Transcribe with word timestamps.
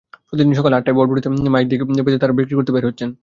প্রতিদিন 0.27 0.53
সকাল 0.59 0.71
আটটায় 0.73 0.95
ভটভটিতে 0.97 1.27
মাইক 1.49 1.67
বেঁধে 1.99 2.21
তাঁরা 2.21 2.37
বিক্রি 2.37 2.55
করতে 2.57 2.71
বের 2.75 2.85
হচ্ছেন। 2.89 3.09